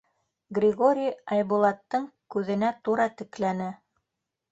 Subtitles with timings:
[0.57, 2.07] —Григорий Айбулаттың
[2.37, 3.69] күҙенә тура текләне.